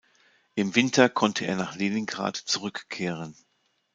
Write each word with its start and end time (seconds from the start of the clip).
Im 0.55 0.73
Winter 0.73 1.09
konnte 1.09 1.45
er 1.45 1.55
nach 1.57 1.75
Leningrad 1.75 2.35
zurückkehren. 2.35 3.35